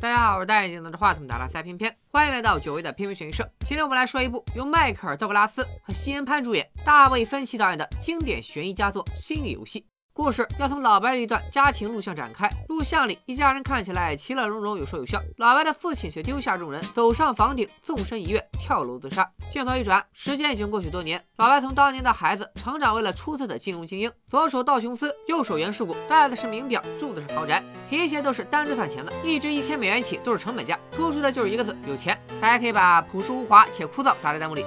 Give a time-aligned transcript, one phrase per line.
[0.00, 3.46] 大家好，我是戴眼镜拿着话筒的拉塞偏偏，欢迎来到久违的偏偏悬疑社。
[3.66, 9.80] 今天我们来说一部由迈克尔·道格拉斯和西恩·潘主演、大卫·芬奇导演的经典悬疑佳作《心理游戏》。
[10.12, 12.50] 故事要从老白的一段家庭录像展开。
[12.68, 15.20] 录像里，一家人看起来其乐融融，有说有笑。
[15.36, 19.26] 老白的父亲却丢下众人，走上房顶，纵身一跃，跳楼自杀。
[19.50, 21.24] 镜头一转，时间已经过去多年。
[21.36, 30.78] 老白从当年的孩子成长为了出色的金融精英，左手道琼斯，右手原世谷，戴的是名表，住的是豪宅，皮鞋都是单只算钱的，一只一千美元起，都是成本价。
[30.92, 32.20] 突出的就是一个字：有钱。
[32.40, 34.64] 大家可以把朴实无华且枯燥打在弹幕里。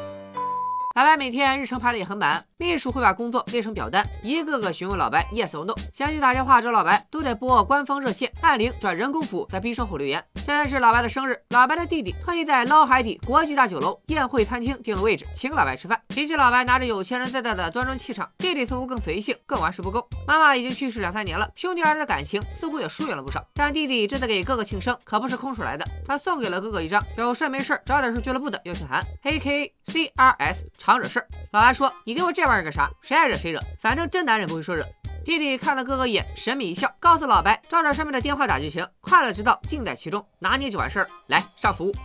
[0.94, 5.74] 老白每天日程排的也很满，秘书会把工作列成表单，一个个询问老白 yes or no。
[5.92, 10.24] 想去打电话找老白，都得拨官方热线，按铃转人工服务，在逼声后留言。
[10.36, 12.14] 现在是老白的生日，老白的弟弟。
[12.24, 16.00] 特意在捞海底国际大酒楼宴会餐厅订了位置，请老白吃饭。
[16.10, 18.64] 比起老白拿着有钱人在带的端庄气场，弟弟。
[18.64, 20.06] 似乎更随性，更玩世不恭。
[20.28, 23.44] 妈妈已经去世两三年了，兄弟二人的感情似乎也疏远了不少。
[23.56, 24.06] 但弟弟。
[24.06, 31.28] 这次给哥哥庆生，可不是空手来的，他送给了哥哥一张有事没事找点事俱乐部的邀请函，A K C R S 常惹事儿。
[31.54, 32.92] 老白说：“你给我这玩意儿干啥？
[33.02, 34.86] 谁爱惹谁惹，反正真男人不会说惹。”
[35.24, 41.08] 弟弟看了哥哥一眼，神秘一笑，告诉老白照着上面的电话打就行，快乐之道尽在其中，拿捏就完事儿。
[41.28, 41.96] 来上服务。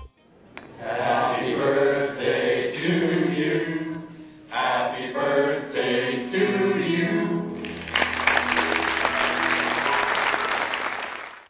[0.80, 3.96] Happy birthday to you,
[4.48, 7.58] Happy birthday to you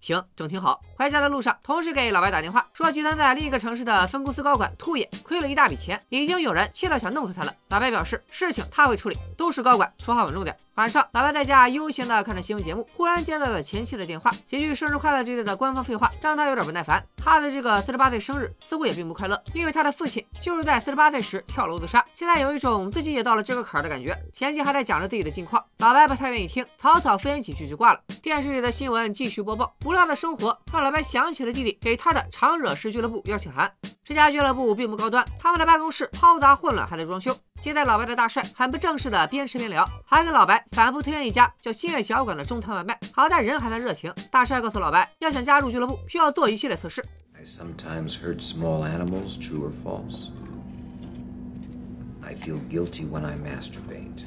[0.00, 0.80] 行，整挺好。
[0.98, 7.54] 回家的路上，同事给老白打电话，说集团在另一个城市的分公司高管兔爷亏了一大笔钱，已经有人气了想弄死他了。
[7.68, 10.56] 老白表示事情他会处理，都是高管，说话稳重点。
[10.74, 17.04] 晚上，老白在家悠闲的看着新闻节目，忽然接到了前妻的电话，几句生日快乐之类的官方废话，让他有点不耐烦。
[17.16, 24.16] 他的这个四十八岁生日似乎也并不快乐，因为他的父亲就是在四十八岁时跳楼自杀，现在有一种自己也到了这个坎儿的感觉。
[24.32, 28.00] 前妻还在讲着自己的近况，老白不太愿意听，草草敷衍几句就挂了。
[28.22, 33.72] 电视里的新闻继续播报，无聊的生活让老白想起了弟弟给他的常惹事俱乐部邀请函。
[34.04, 37.36] 这家俱乐部并不高端，他们的办公室嘈杂混乱，还在装修。
[37.60, 42.98] 接待老白的大帅很不正式的边吃边聊，还给老白反复推荐一家叫新月小馆的中餐外卖。
[43.12, 47.04] 好在人还算热情，大帅告诉老白，要想加入俱乐部，需要做一系列测试。
[47.34, 50.30] I sometimes hurt small animals, true or false.
[52.22, 54.24] I feel guilty when I masturbate.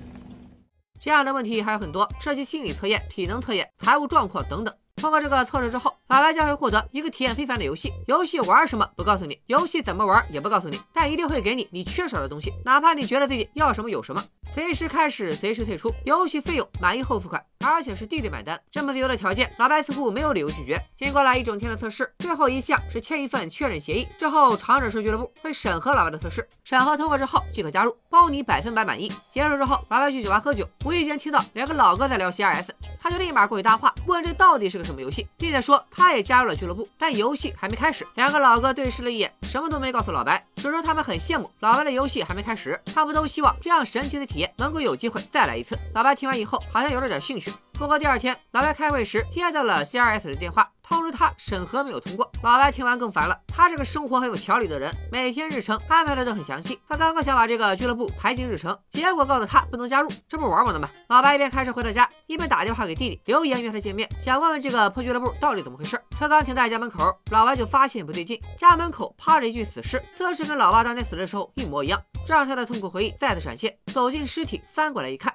[1.00, 4.74] 这样的问题还有很多，涉及心理测验、体能测验、财务状况等等。
[5.02, 7.92] 通过这个测试之后，老白将会获得一个体验非凡的游戏。
[8.06, 14.24] 游戏玩什么不告诉你，游戏怎么玩也不告诉你，但一定会给你你缺少的东西，哪怕你觉得自己要什么有什么。
[14.54, 18.60] 随时开始，随时退出，游戏费用满意后付款，而且是弟弟买单。
[18.70, 20.80] 这么自由的条件，老白似乎没有理由拒绝。
[20.96, 29.12] 经过了一整天的测试，最后一项是签一份确认协议，之后常惹事俱乐部会审核老白的测试，审核通过之后即可加入，包你百分百满意。
[29.30, 32.68] 结束之后，老白去酒吧喝酒，无意间听到两个老哥在聊 CRS，
[33.00, 35.28] 他就立马过去搭话，问这到底是个什么游戏。
[35.38, 38.06] 弟弟说他也加入了俱乐部，但游戏还没开始。
[38.16, 45.78] 两个老哥对视了一眼，什么都没告诉老白，只说他们很羡慕老白的游戏还没开始，他们都希望这样神奇的体验能够有机会再来一次。
[45.94, 47.51] 老白听完以后，好像有了点兴趣。
[47.82, 52.32] 不过第二天，老白开会时接到了 CRS 的电话，通知他审核没有通过。
[52.44, 56.80] 老白听完更烦了，他是个生活很有条理的人，每天日程安排的都很详细。
[56.88, 60.88] 他刚刚想把这个俱乐部排进日程，结果告诉他不能加入，这不玩我呢吗？
[61.08, 66.00] 老白一边开车回到家，一边打电话给弟弟，留言约他见面，想问问这个破俱乐部到底怎么回事。
[66.20, 73.76] 车刚停在家门口，老白就发现不对劲，家门口趴着一具死尸，姿势跟老爸当年死的时候一模一样，这让他的痛苦回忆再次闪现。
[73.88, 75.31] 走进尸体，翻过来一看。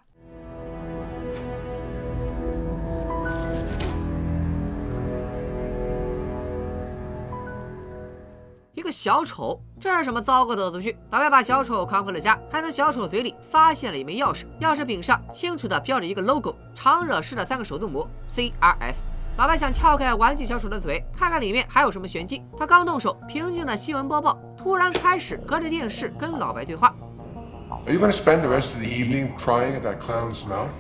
[8.87, 10.97] 个小丑，这是什么糟糕的恶作剧？
[11.11, 19.01] 老白把小丑扛回了家，还从小丑嘴里发现了一枚钥匙，钥匙柄上清楚的标着一个 logo，常惹事的三个首字母 C R S。
[19.37, 22.41] 老白想撬开玩具小丑的嘴，看看里面还有什么玄机。
[22.57, 26.95] 他刚动手，平静的新闻播报突然开始隔着电视跟老白对话。
[27.87, 30.71] Are you going to spend the rest of the evening prying at that clown's mouth?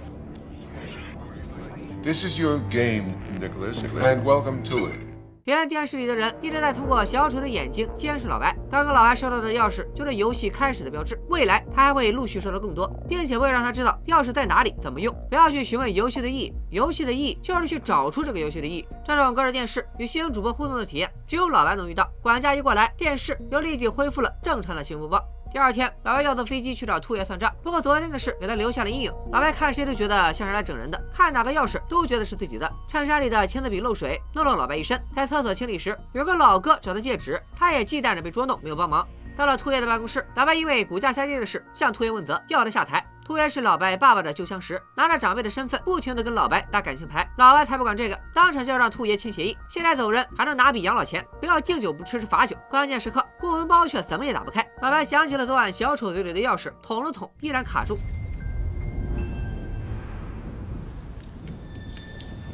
[2.04, 5.15] This is your game, Nicholas, and welcome to it.
[5.46, 8.52] 原来电视里的人一直在通过小丑的眼睛监视老白。
[8.68, 18.84] 刚刚老白收到的钥匙就是游戏开始的标志，未来他还会陆续收到更多，并且会让他知道钥匙在哪里、怎么用，不要去询问游戏的意义，游戏的意义就是去找出这个游戏的意义。
[19.04, 22.10] 这种隔着电视与新闻主播互动的体验，只有老白能遇到。
[22.20, 25.35] 管家一过来，电视又立即恢复了正常的新闻播报。
[25.52, 27.50] 第二天，老白要坐飞机去找兔爷算账。
[27.62, 29.12] 不过昨天的事给他留下了阴影。
[29.32, 32.70] 老白看谁都觉得像是来整人的，看哪个钥匙都觉得是自己的。
[32.88, 35.00] 衬衫里的签字笔漏水，弄了老白一身。
[35.14, 39.06] 在厕所清理时，有个老哥找他借纸，他也忌惮着被捉弄，没有帮忙。
[39.36, 43.04] 到了兔爷的办公室，老白因为股价下跌的事向兔爷问责，要他下台。
[43.26, 47.28] 兔爷是老白爸爸的旧相识，拿着长辈的身份，不停的跟老白打感情牌。
[47.38, 52.56] 老白才不管这个，当场就要让兔爷签协议，现在走人还能拿笔养老钱，不要敬酒不吃吃罚酒。
[52.70, 54.64] 关键时刻，公文包却怎么也打不开。
[54.80, 57.98] 老白想起了昨晚小丑嘴里的钥匙，捅了捅，依然卡住。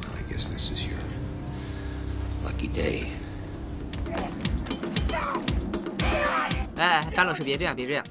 [0.01, 0.97] I guess this is your
[2.43, 3.09] lucky day.
[6.77, 8.03] 哎，班老师别这样，别这样。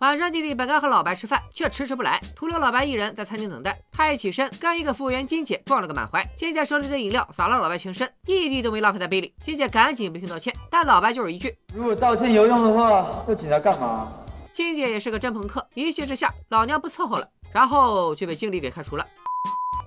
[0.00, 3.78] 晚上弟弟本该和老白吃饭，却迟迟不来，徒留老白一人在餐厅等待。
[3.92, 6.26] 他一起身，跟一个服务员金姐撞了个满怀。
[6.34, 9.34] 金姐手里的饮料洒了老白全身，一滴都没浪费在杯里。
[9.44, 14.10] 金姐赶紧不停道歉，但老白就是一句：“如果道歉有用的话，要警察干嘛？”
[14.50, 19.06] 金姐也是个真朋克，一气之下，老娘不伺候了，然后就被经理给开除了。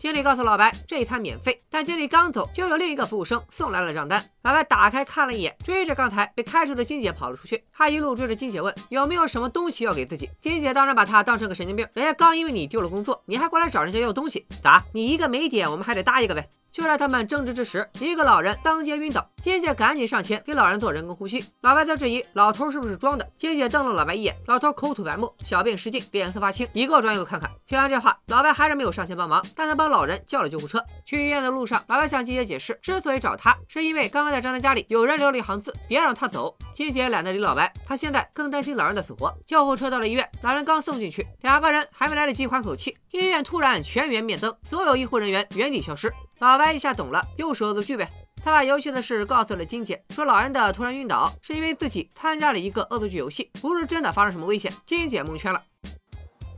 [0.04, 4.22] 经理告诉老白这一餐免费，但经理刚走，就有另一个服务生送来了账单。
[4.42, 7.64] 老白打开看了一眼，追着刚才被开除的金姐跑了出去。
[7.72, 10.30] 他一路追着金姐问有没有什么东西要给自己。
[10.42, 14.84] 金姐当然把他当成个神经病，人家刚因为你丢了工作，你还过来找人家要东西，咋？
[14.92, 16.50] 你一个没点，我们还得搭一个呗？
[16.74, 21.46] 就在他们争执之时，一个老人当街晕倒，金姐赶紧上前给老人做人工呼吸。
[21.62, 27.48] 老白则质疑老头是不是装的，金姐瞪了老白一眼，老头口吐白沫，小便失禁，脸色发青，一个装一个看看。
[27.68, 30.84] 听完这话，老白还是没有上前帮忙，但他帮老人叫了救护车。
[31.06, 36.58] 去医院的路上，老白向金姐解释，之所以找他，是因为刚刚在张楠家里有人留了一行字，别让他走。
[36.74, 39.32] 金姐懒得理老白，她现在更担心老人的死活。
[39.46, 46.12] 救护车到了医院，老人刚送进去，两个人还没来得及缓口气，医院突然全员灭灯，所有医护人员原地消失。
[46.40, 48.10] 老白一下懂了，又是恶作剧呗。
[48.44, 54.74] 他把游戏的事告诉了金姐，说老人的突然晕倒是因为自己参加了一个恶作剧游戏，不是真的发生什么危险。
[54.86, 55.62] 金姐蒙圈了，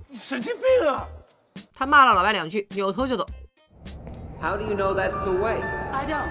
[0.07, 1.06] 你神经病啊！
[1.74, 3.25] 他骂了老白两句，扭头就走。
[4.42, 5.62] How do you know that's the way?
[5.92, 6.27] I don't.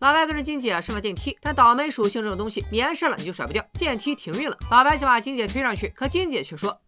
[0.00, 4.56] 老白跟着金姐上了电梯，但倒霉属性这种东西，连上了你就甩不掉，电梯停运了。
[4.70, 6.78] 老白想把金姐推上去，可金姐却说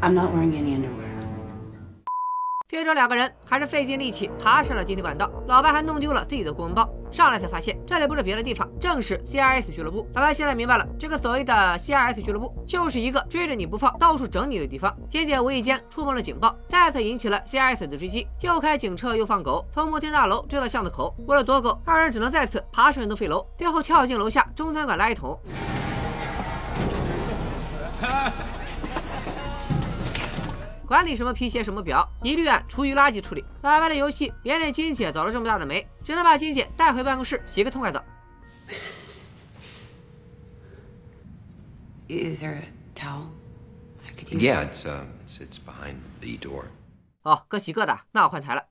[0.00, 1.01] I'm not wearing any underwear.
[2.72, 6.88] 接着两个人还是费尽力气爬上了电梯管道，老白还弄丢了自己的公文包。
[7.10, 10.08] 上来才发现，这里不是别的地方，正是 CRS 俱乐部。
[10.14, 14.96] 老白现在明白了，这个所谓的 CRS 俱乐部，就是一个追着你不放、到处整你的地方。
[15.06, 21.14] 金姐无意间触碰了警报，再次引起了 CRS 的追击，又开警车又放狗，从摩天大楼追到巷子口。
[21.26, 25.38] 为了躲狗，二人只能再次爬上一栋废楼，最后跳进楼下中餐馆垃圾桶。
[30.92, 33.42] 管你什么皮鞋什么表，一律按厨余垃圾处理。
[33.62, 38.04] 老白的游戏连累金姐倒了这么大的霉，只能把金姐带回办公室洗个痛快澡。
[42.08, 43.28] Is there a towel?
[44.06, 44.42] I could use.
[44.42, 46.64] Yeah, it's uh, it's, it's behind the door.
[47.22, 48.62] 哦，各洗各的，那我换台了。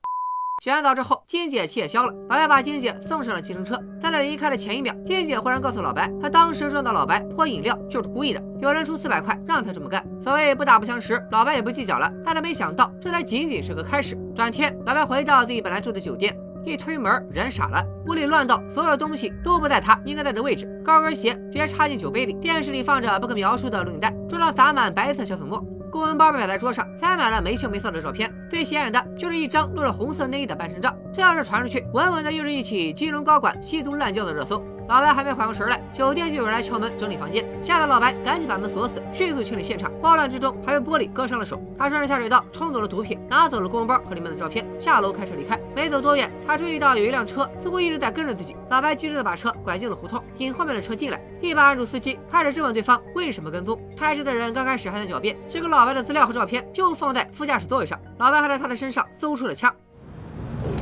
[0.62, 3.76] 洗完澡之后，金姐气也消了，老白把金姐送上了计程车。
[4.00, 10.06] 在他离开的前一秒，金姐忽然告诉老白，她当时撞到老白泼饮料就是故意的，有人出四百块让她这么干。
[10.20, 12.08] 所谓不打不相识，老白也不计较了。
[12.24, 14.16] 但他没想到，这才仅仅是个开始。
[14.36, 16.32] 转天，老白回到自己本来住的酒店，
[16.64, 25.60] 一推门，人傻了，屋里乱到所有东西都不在他应该在的位置，高跟鞋直接插进酒杯里，电视里放着不可描述的录影带，桌上洒满白色小粉末。
[25.92, 30.96] 公文包摆在桌上，塞满了没羞没臊的照片，最显眼的就是一张露着红色内衣的半身照。
[31.12, 34.64] 这要是传出去，稳稳的又是一起金融高管吸毒滥交的热搜。
[34.88, 39.90] 老白还没缓过神来，酒店就有人来敲门整理房间，吓得老白赶紧把门锁死，迅速清理现场。
[40.02, 41.62] 慌乱之中还被玻璃割伤了手。
[41.78, 45.58] 他顺着下水道冲走了毒品，拿走了公文包和里面的照片，下楼开车离开。
[45.74, 48.54] 没走多远，他注意到有一辆车似乎一直在跟着自己。
[48.68, 53.80] 老白机智的把车拐进了胡同，引后面的车进来，一把按住司机，开始质问对方为什么跟踪。
[53.96, 59.74] 开车的人刚开始还在狡辩，结果老白的资料和照片就放在副驾驶座位上，老白还在他的身上搜出了枪。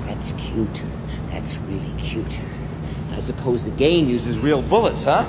[0.06, 0.82] That's cute.
[1.30, 2.59] That's really cute.
[3.20, 5.26] I suppose the game uses real bullets, huh?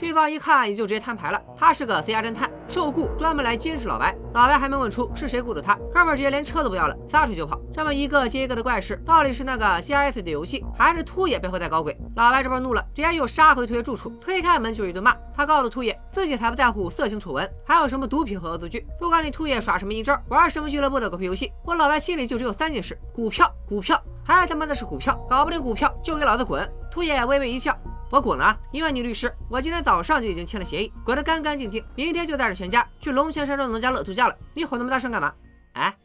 [0.00, 4.16] 对方一看也就直接摊牌了，他是个 CR 侦探，受雇专门来监视老白。
[4.32, 7.60] 老白还没问出是谁雇的他，哥们儿直接连车都不要了，撒腿就跑。
[7.70, 11.94] 这么一个接一个的怪事，到底是那个 CRS 的游戏，还是秃爷背后在搞鬼？
[12.16, 15.14] 老白这边怒了，直接又杀回秃爷住处，推开门就是一顿骂。
[15.34, 26.66] 他告诉秃爷，自己才不在乎色情丑闻，还有什么毒品和恶作剧，不管你秃爷耍什么阴招，玩什么俱乐部的狗屁游戏，我老白心里就只有三件事：股票，股票，还他妈的是股票，搞不定股票就给老子滚！
[26.90, 27.76] 秃爷微微一笑。
[28.10, 34.36] 我滚了，一万女律师，我今天早上就已经签了协议，滚得干干净净，明天就带着全家去龙泉山庄农家乐度假了。
[34.52, 35.32] 你吼那么大声干嘛？
[35.74, 35.96] 哎，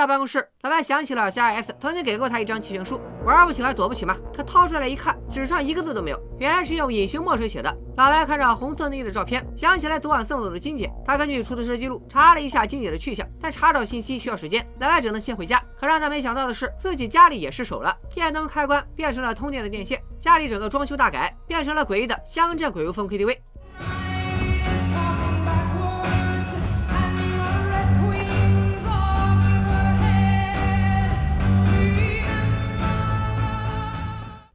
[0.00, 4.16] 到办公室，老白想起了 CRS 曾经给过他一张弃权书，玩不起还躲不起嘛。
[4.32, 7.70] 他掏出来一看，纸上一个字都没有，原来是用隐形墨水写的。
[7.98, 10.90] 老白看着红色内衣的照片，想起来昨晚送走的金姐。
[11.04, 15.62] 他根据出租车记录查了一下金姐的去向，但查找信息需要时间，老白只能先回家。
[15.78, 23.36] 可让他没想到的是，自己家里也失手了，电灯开关变成了通电的电线，家里整个装修大改，变成了诡异的乡镇鬼屋风 KTV。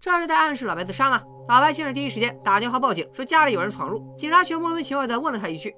[0.05, 1.23] 这是在暗示老白自杀吗？
[1.47, 5.75] 老白先是第一时间打电话报警，说家里有人闯入，警察却莫名其妙地问了他一句：“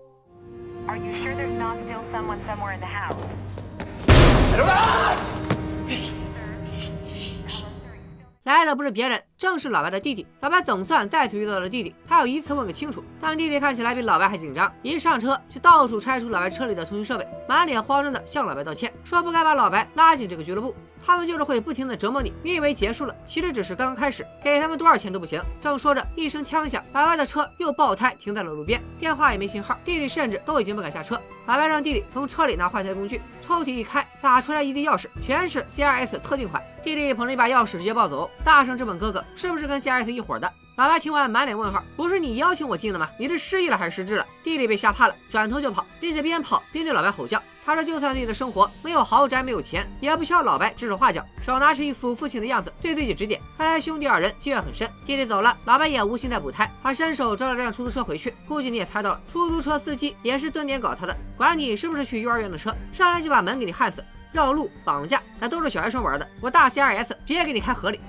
[8.43, 10.25] 来了不是别人。”正是老白的弟弟。
[10.41, 13.03] 老白总算再次遇到了弟弟，他要一次问个清楚。
[13.19, 20.73] 但弟弟看起来比老白还紧张，一上车就到处拆除老白车里的通讯设备，满脸慌张的向老白道歉，说不该把老白拉进这个俱乐部。
[21.05, 24.25] 他们就是会不停的折磨你，你以为结束了，其实只是刚刚开始。
[24.43, 25.39] 给他们多少钱都不行。
[25.61, 29.77] 正说着，一声枪响，老白的车又爆胎停在了路边，电话也没信号。
[29.85, 31.21] 弟弟甚至都已经不敢下车。
[31.45, 36.61] 老白让弟弟从车里拿换胎工具，抽屉一开，撒出来一地钥匙，全是 CRS 特定款。
[36.81, 40.51] 弟弟捧着一把钥匙直接暴走，大声质问哥哥是不是跟 CRS 一伙的。
[40.77, 43.09] 老白听完满脸问号，不是你邀请我进的吗？
[43.17, 44.25] 你是失忆了还是失智了？
[44.43, 47.41] 弟弟被吓怕了，转头就跑，并且边跑边对老白吼叫。
[47.65, 53.41] 他说就算自己的生活没有豪宅没有钱，也不需要老白指手画脚，手拿着一副父亲的样子对自己指点。
[53.57, 54.87] 看来兄弟二人积怨很深。
[55.03, 58.35] 弟弟走了，老白也无心再补胎，他伸手招了辆出租车回去。
[58.47, 64.05] 估计你也猜到了，出租车司机也是蹲点搞他的，管你是不是去幼儿园的车，上来就把门给你焊死。
[64.31, 66.27] 绕路、绑架，那都是小学生玩的。
[66.39, 67.99] 我大 C R S 直接给你开河里。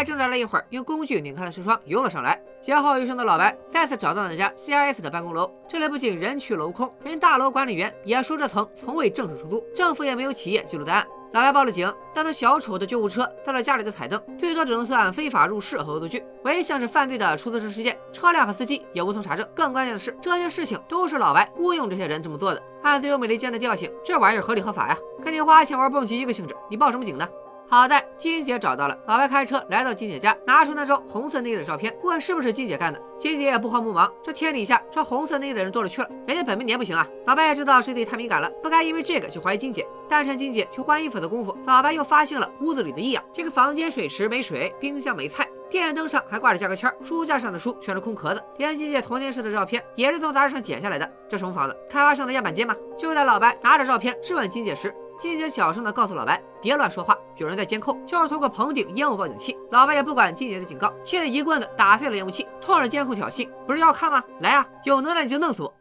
[0.00, 2.40] 老白挣扎了一会儿，用工具拧开了车窗，游了上来。
[2.58, 11.06] 劫后余生的老白再次找到了那家 C R S 的办公楼，这里不仅人去楼空，连大楼管理员也说这层从未正式出租，政府也没有企业记录在案。
[11.34, 16.24] 老白报了警，但那小丑的救护车在了家里的彩灯，最多只能算非法入室和恶作剧。
[16.44, 19.46] 唯一像是犯罪的出租车事件，车辆和司机也无从查证。
[19.54, 22.62] 更关键的是，这些事情都是老白雇佣这些人这么做的。
[22.82, 26.56] 按最优美利坚的调性，这玩意儿合理合法呀，跟你花钱玩蹦极一个性质。
[26.70, 27.28] 你报什么警呢？
[27.70, 33.00] 好在金姐找到了，老白开车来到金姐家，拿出那张红色内衣的照片，问是不是金姐干的。
[33.16, 37.06] 金姐也不慌不忙，这天底下穿红色内衣的人多了去了，人家本命年不行啊。
[37.28, 39.86] 老白也知道是自己太敏感了，不该因为这个去怀疑金姐。
[40.08, 43.22] 但趁金姐去换衣服的功夫，老白又发现了屋子里的异样。
[43.32, 51.08] 这个房间水池没水，冰箱没菜，电灯上还挂着价格签，书架上的书全是空壳子，连金姐童年时的照片也是从杂志上剪下来的。
[51.28, 51.76] 这什么房子？
[51.88, 52.74] 开发商的样板间吗？
[52.96, 54.92] 就在老白拿着照片质问金姐时。
[55.20, 59.54] 金姐小声的告诉老白：“别乱说话，有人在监控。”就是通过棚顶烟雾报警器。
[59.70, 64.24] 老白也不管金姐的警告，气得一棍子打碎了烟雾器，冲着监控挑衅：“不是要看吗？
[64.40, 65.74] 来啊，有能耐你就弄死我！”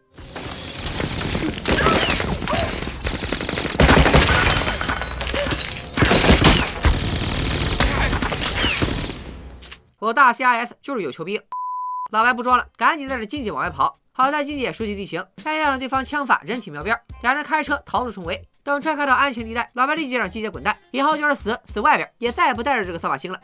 [9.99, 11.41] 我大 C I S 就是有求必应。
[12.11, 13.97] 老白不装了，赶紧带着金姐往外跑。
[14.11, 18.48] 好在金姐熟悉地形，再加上对方枪法人体描边，两人开车逃出重围。
[18.63, 23.39] 等车开到安全地带，老白立即让机姐滚蛋，以后就是死死外边，也再也不带着这个扫把星了。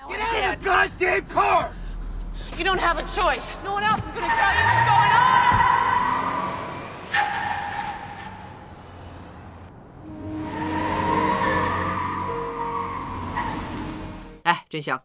[14.44, 15.02] 哎，真香。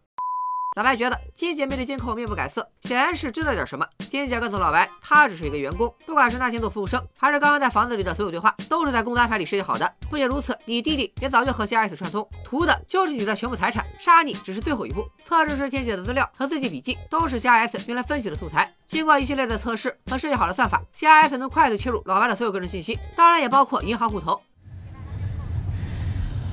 [0.76, 3.84] 老白觉得金姐面对监控面不改色，显然是知道点什么。
[4.08, 9.92] 金姐告诉老白，她只是一个员工，不管是那天做服务生，还是刚刚在房子里的所有对话，都是在工作安排里设计好的。
[10.08, 15.04] 不仅如此，你弟弟也早就和 CRS 串通，图的就是你的全部财产，杀你只是最后一步。
[15.24, 18.72] 测试时填写的资料和自己笔记，都是 CRS 用来分析的素材。
[18.86, 24.40] 经过一系列的测试和设计好的算法，CRS 能快速切入老白的所有个人信息，当然也包括银行户头。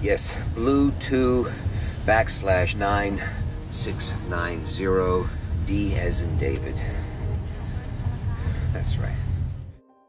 [0.01, 1.45] Yes, blue two
[2.07, 3.19] backslash nine.
[3.71, 5.25] Six nine zero
[5.65, 6.75] D as in David.
[8.73, 9.15] That's right.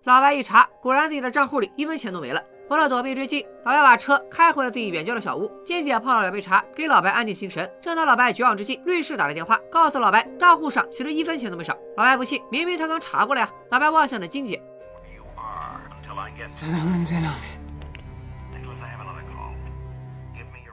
[0.04, 2.42] 老白一查，果然自己的账户里一分钱都没了。
[2.70, 5.50] 为了躲避追击，老白把车开回了自己远郊的小屋。
[5.64, 7.70] 金姐泡了两杯茶，给老白安定心神。
[7.80, 11.76] 正当老白绝望之际，律师打来电话，告诉老白账户上其实一分钱都没少。
[11.96, 13.50] 老白不信，明明他刚查过了呀。
[13.70, 14.58] 老白望向了金姐。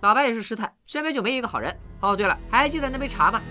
[0.06, 1.76] 老白也是失态，身边就没一个好人。
[2.00, 3.42] 哦，对了，还记得那杯茶吗？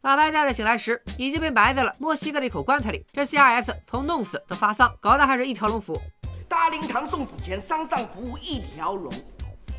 [0.00, 3.04] 老白再次醒来时，已经被埋在了墨西哥的一口棺材里。
[3.12, 6.00] 这 CRS 从弄死到发丧，搞得还是一条龙服务。
[6.48, 9.12] 大灵堂送纸钱，丧葬服务一条龙，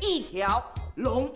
[0.00, 0.62] 一条
[1.00, 1.32] 龙。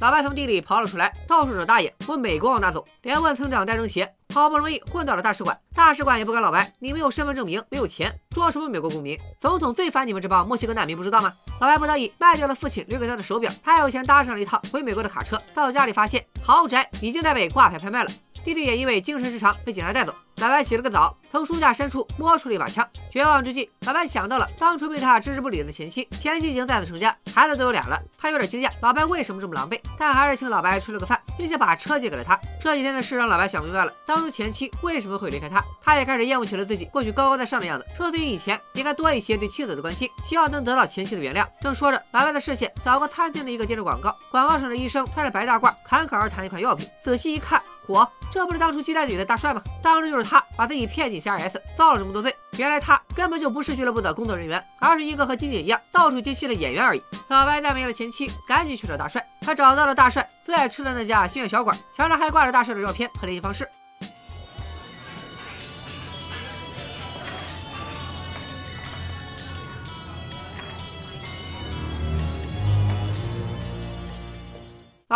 [0.00, 4.08] 老白从地里刨了出来，到处找大爷，问美国往哪走，连问村长带扔鞋。
[4.32, 9.18] 好不容易混到了大使馆，大使馆也不管老白，你没有身份证明，没有钱，装什么美国公民？
[9.40, 11.32] 总统最烦你们这帮墨西哥难民，不知道吗？
[11.60, 15.40] 老白不得已卖掉了父亲留给他的手表，还有钱搭上了一趟回美国的卡车。
[15.52, 18.10] 到家里发现豪宅已经在被挂牌拍卖了，
[18.44, 20.14] 弟弟也因为精神失常被警察带走。
[20.40, 22.88] 老白洗了个澡，从书架深处摸出了一把枪。
[23.10, 26.08] 绝望之际，老白想到了当初被他置之不理的前妻。
[26.12, 28.00] 前妻已经再次成家，孩子都有俩了。
[28.16, 29.80] 他有点惊讶，老白为什么这么狼狈？
[29.98, 32.38] 但还是请老白吃了个饭，并且把车借给了他。
[32.60, 35.60] 这几天的事让老白想明白了，当初前妻为什么会离开他。
[35.82, 41.44] 他也开始厌恶起了自己过去高高在上的样子，说自己以前应该多一些对妻子的关心，希望能得到前妻的原谅。
[41.60, 46.88] 正说着，老白的视线扫过餐厅的一个电视广告，广告上的医生穿着白大褂，侃侃而谈一款药品。
[47.02, 49.62] 仔细一看，我，这不是当初鸡蛋里的大帅吗？
[49.82, 52.34] 当初就是他把自己骗进 CRS，造了这么多罪。
[52.58, 57.02] 原来他根本就不是俱乐部的工作人员，而是一个和金姐一样到处接戏的演员而已。
[57.28, 59.26] 老白在没了前妻，赶紧去找大帅。
[59.40, 63.66] 他找到了大帅最爱吃的那家心愿小馆，墙上还挂着大帅的照片和联系方式。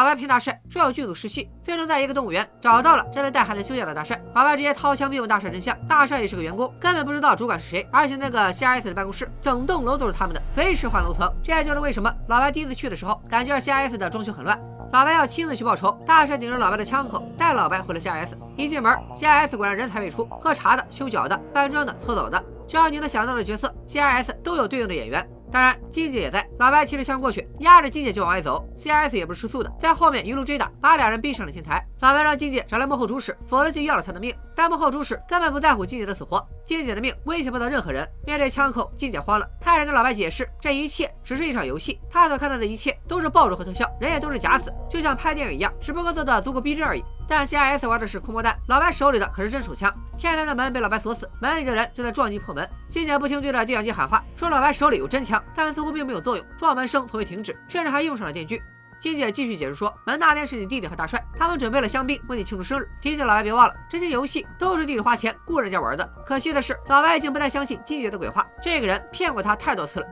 [0.02, 4.20] 老白骗大帅说有剧组试戏，最终在一个动物园找到了正在带孩子休假的大帅。
[4.34, 5.78] 老白直接掏枪逼问大帅真相。
[5.86, 11.32] 大帅也是个员工，根本不知道主管是谁，而且那个 CRS 的办公室整栋楼都是他们的，随时换楼层。
[11.40, 14.60] 这也就是为什么老白第一次去的时候，感觉 CRS 的装修很乱。
[14.92, 18.30] 老白要亲自去报仇，大帅顶着老白的枪口带老白回了 CRS。
[18.56, 25.24] 一进门，CRS 果然人才辈出，喝茶的、修脚的、搬砖的、搓澡的，只要你能想到的角色，CRS 都有对应的演员。
[25.52, 26.48] 当然，金姐也在。
[26.58, 28.66] 老白提着枪过去，压着金姐就往外走。
[28.74, 31.86] CS 也不是吃素的，在后面一路追打，把俩人逼上了天台。
[32.02, 34.34] 老白让金姐找来幕后主使，否则就要了他的命。
[34.56, 38.04] 但幕后主使根本不在乎金姐的死活，金姐的命威胁不到任何人。
[38.26, 47.04] 面对枪口，金姐慌了，开始跟老白解释，这一切只是一场游戏，她所看到的一切都是爆竹和特效，人也都是假死，就像拍电影一样，只不过做的足够逼真而已。
[47.28, 49.94] 但 CRS 玩的是空包弹，老白手里的可是真手枪。
[50.18, 52.68] 天台的门被老白锁死，门里的人正在撞击破门。
[52.88, 58.60] 金姐不停对着对讲机喊话，说老白手里有真枪，但似乎并没有作用，撞门声从未停止，甚至还用上了电锯。
[59.02, 62.88] 金姐继续解释说，门那边是你弟弟和大帅，他们准备了香槟为你庆祝生日。
[63.00, 66.08] 提醒老白别忘了，这些游戏都是弟弟花钱雇人家玩的。
[66.24, 70.06] 可惜的是，老白已经不太相信金姐的鬼话，这个人骗过他太多次了。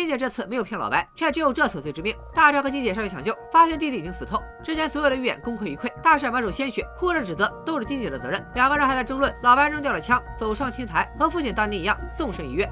[0.00, 2.16] 金姐这次没有骗老白，却只有这死罪之命。
[2.34, 5.92] 大帅和金姐上去抢救，发现弟弟已经死透，之前所有的预言功亏一篑。
[6.02, 8.42] 大帅满手鲜血，哭着指责都是金姐的责任。
[8.54, 12.66] 两个人还在争论，老白扔掉了枪，走上天台，和父亲当年一样纵身一跃。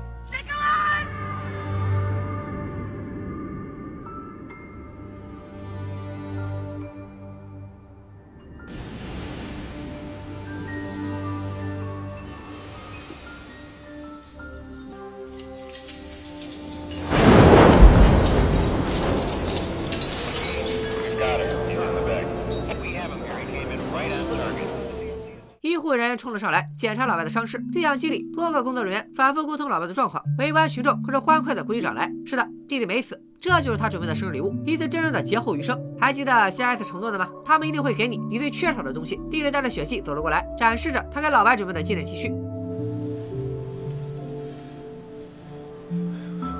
[26.28, 27.58] 冲了上来，检查老白的伤势。
[27.72, 30.22] 对讲机里，多个工作人员反复沟通老白的状况。
[30.38, 32.12] 围观群众可是欢快的鼓起掌来。
[32.26, 35.80] 是的，弟弟没死，这就是他准备的生日礼物，一次真正的劫后余生。
[35.98, 37.30] 还记得 CRS 承诺的吗？
[37.46, 39.16] 他们一定会给你你最缺少的东西。
[39.30, 42.30] 弟弟带着血迹走了过来，展示着他给老白准备的纪念 T 恤。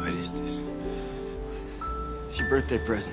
[0.01, 0.63] What is this?
[2.31, 3.13] It's your birthday present.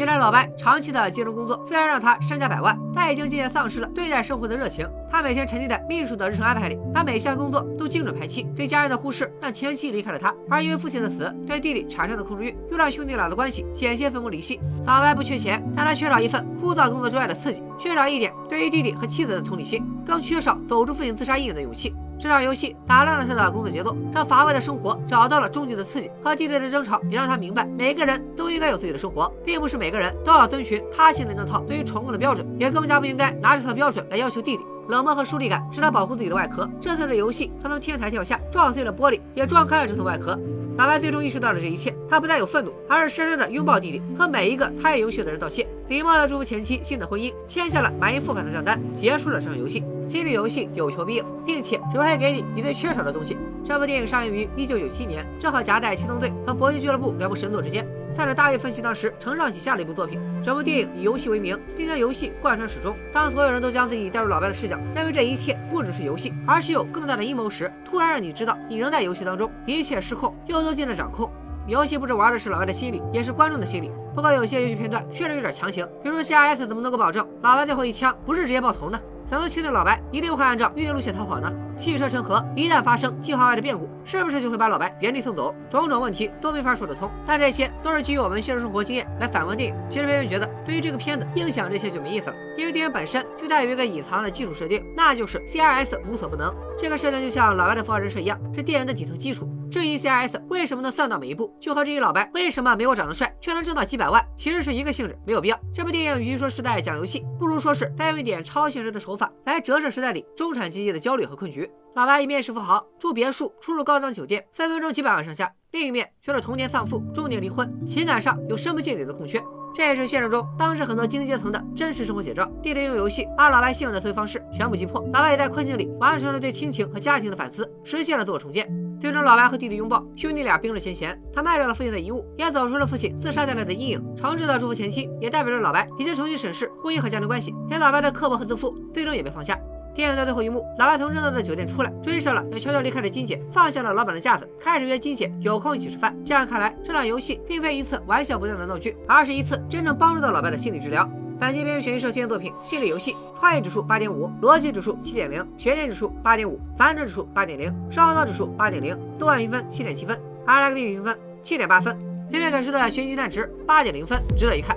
[0.00, 4.88] 原来老白长期的金融工作虽然让他身家百万，但已经渐渐丧失了对待生活的热情。
[5.10, 8.44] 他每天沉浸在秘书的日程安排里，把每项工作都精准排期。
[8.56, 14.58] 对家人的忽视让前妻离开了他，而因为父亲的死，对弟弟产生的控制欲，又让兄弟俩的关系险些分崩离析。
[14.86, 21.94] 老白不缺钱，但他缺少一份枯燥工作之外的刺激，缺少一点对于弟弟和妻子的同理心，更缺少走出父亲自杀阴影的勇气。
[22.20, 26.10] 这场游戏打乱了他的工作节奏，让乏味的生活找到了终极的刺激。
[26.22, 34.62] 和弟弟的争吵也让他明白，每个人都应该有自己的生活，并不是每个人都要遵循他心里那套对于宠物的标准，也更加不应该拿这套标准来要求弟弟。
[34.88, 36.68] 冷漠和疏离感是他保护自己的外壳。
[36.78, 40.38] 这次的游戏，他从天台跳下，撞碎了玻璃，也撞开了这层外壳。
[40.76, 49.82] 老白最终意识到了这一切，他不再有愤怒，而是深深的拥抱弟弟，和每一个参与游戏的人道谢，礼貌的祝福前妻新的婚姻，签下了满意付款的账单，结束了这场游戏。
[50.10, 53.38] 心理游戏有求必应，并且只会给你你最缺少的东西。
[53.64, 57.86] 这部电影上映于一九九七年，正好夹在《七宗罪》和《搏击俱乐部》两部神作之间。
[58.12, 60.20] 算是大卫分析当时承上启下的一部作品。
[60.42, 62.96] 整部电影以游戏为名，并将游戏贯穿始终。
[63.12, 71.30] 当所有人都将自己带入老白的视角，认为这一切不只是游戏，而是有更大的阴谋时，突然让你知道你仍在游戏当中，一切失控，又都尽在掌控。
[71.68, 73.92] 游戏不止玩的是老白的心理，也是观众的心理。
[74.20, 79.00] 不过有些游戏片段确实有点强行，比如 CRS 怎么能够保证老白最后一枪不是直接爆头呢？
[79.24, 81.50] 怎么确定老白一定会按照预定路线逃跑呢？
[81.74, 85.54] 汽车成河，一旦发生计划外的变故，是不是就会把老白原地送走？
[85.70, 87.10] 种种问题都没法说得通。
[87.24, 89.74] 但这些都是基于我们现实生活经验来反问电影。
[89.88, 96.54] 其实偏偏觉得，对于这个片子硬想这些就没意思了，因为电影本身就带有一个隐藏的基础设定，那就是 CRS 无所不能。
[96.78, 99.48] 这个设定就像老白的符号人设一样，是电影的底层基础。
[99.70, 105.56] 至于 CRS 为什么能算到每一步，就和至于老白为什么没我长得帅却能挣到几百万，其实是一个性质，没有必要。
[105.72, 111.70] 这部电影与其说是在讲游戏，不如说是在用一点超现实的手法来折射时代里中产阶级的焦虑和困局。
[111.94, 119.40] 老白一面是富豪，住别墅，出入高档酒店，分分钟几百万上下；另一面却是童年丧父，中年离婚，情感上有深不见底的空缺。
[119.72, 122.44] 这也是现实中当时很多精英阶层的真实生活写照。
[122.60, 128.68] 弟弟用游戏把老白现有的思维方式全部击破，老白也在困境里完成了对亲情和家庭的反思，实现了自我重建。
[129.00, 131.18] 最终，老白和弟弟拥抱，兄弟俩冰释前嫌。
[131.32, 134.14] 他卖掉了父亲的遗物，也走出了父亲自杀带来的阴影。
[134.14, 137.54] 诚挚的祝福前妻，也代表着老白已经重新审视婚姻和家庭关系。
[137.68, 139.58] 连老白的刻薄和自负，最终也被放下。
[139.94, 146.14] 电影的最后一幕，老白从热闹的酒店出来，追上了要悄悄离开的金姐，放下了老板的架子，开始约金姐有空一起吃饭。
[146.22, 151.10] 这样看来，这场游戏并非一次玩笑不断的闹剧，而是一次真正帮助到老白的心理治疗。
[151.40, 161.96] 本期编剧悬疑社推荐作品《心理游戏》，创意指数八点五，逻辑指数七点零，悬念指数八点五，反转指数八点零，烧脑指数八点零，豆瓣评分七点七分，IMDb 评分七点八分，
[162.30, 164.76] 片片给出的悬疑蛋值八点零分，值得一看。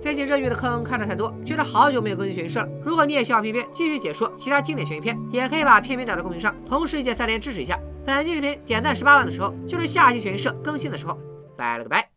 [0.00, 2.68] 最近热剧的坑看的太多，觉得好久没有更新悬疑社了。
[2.82, 7.78] 如果你也希望片片继续解说其他经典悬疑片，也可以把片片打在公屏上，同时一键三连支持一下。
[8.06, 11.18] 本期视频点赞十八万的时候，就是下期悬疑社更新的时候。
[11.54, 12.08] 拜了个拜。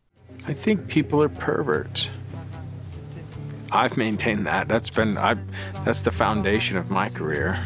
[0.48, 2.08] I think people are perverts.
[3.76, 4.68] I've maintained that.
[4.68, 5.36] That's been I
[5.84, 7.62] that's the foundation of my career.